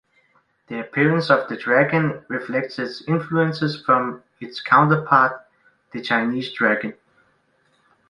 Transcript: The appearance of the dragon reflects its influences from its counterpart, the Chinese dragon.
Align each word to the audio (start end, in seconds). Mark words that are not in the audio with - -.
The 0.65 0.79
appearance 0.79 1.29
of 1.29 1.47
the 1.47 1.55
dragon 1.55 2.25
reflects 2.27 2.79
its 2.79 3.03
influences 3.07 3.79
from 3.79 4.23
its 4.39 4.59
counterpart, 4.59 5.45
the 5.91 6.01
Chinese 6.01 6.51
dragon. 6.53 6.95